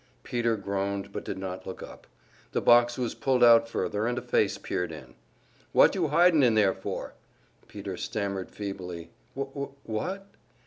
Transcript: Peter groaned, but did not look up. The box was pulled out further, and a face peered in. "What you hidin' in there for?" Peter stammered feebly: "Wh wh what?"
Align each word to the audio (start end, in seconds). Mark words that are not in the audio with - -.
Peter 0.23 0.57
groaned, 0.57 1.11
but 1.11 1.23
did 1.23 1.37
not 1.37 1.67
look 1.67 1.83
up. 1.83 2.07
The 2.53 2.59
box 2.61 2.97
was 2.97 3.13
pulled 3.13 3.43
out 3.43 3.69
further, 3.69 4.07
and 4.07 4.17
a 4.17 4.21
face 4.23 4.57
peered 4.57 4.91
in. 4.91 5.13
"What 5.73 5.93
you 5.93 6.07
hidin' 6.07 6.41
in 6.41 6.55
there 6.55 6.73
for?" 6.73 7.13
Peter 7.67 7.97
stammered 7.97 8.49
feebly: 8.49 9.11
"Wh 9.37 9.43
wh 9.53 9.87
what?" 9.87 10.25